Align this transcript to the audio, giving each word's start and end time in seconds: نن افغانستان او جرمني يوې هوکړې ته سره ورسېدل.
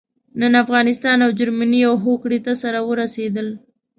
نن 0.39 0.53
افغانستان 0.63 1.17
او 1.25 1.31
جرمني 1.39 1.79
يوې 1.85 1.99
هوکړې 2.05 2.39
ته 2.45 2.53
سره 2.61 2.79
ورسېدل. 2.89 3.47